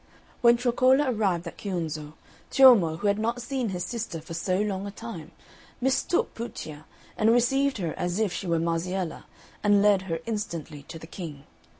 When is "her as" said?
7.77-8.17